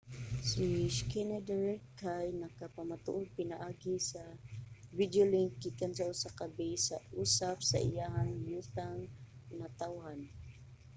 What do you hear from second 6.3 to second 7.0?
ka base sa